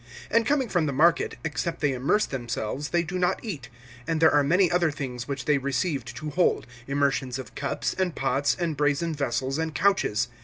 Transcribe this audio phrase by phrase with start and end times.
[0.33, 3.69] (4)And coming from the market, except they immerse themselves, they do not eat.
[4.07, 8.15] And there are many other things which they received to hold, immersions of cups, and
[8.15, 10.27] pots, and brazen vessels, and couches.